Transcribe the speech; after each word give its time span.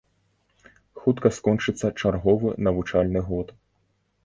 Хутка 1.03 1.31
скончыцца 1.37 1.87
чарговы 2.03 2.55
навучальны 2.71 3.25
год. 3.31 3.57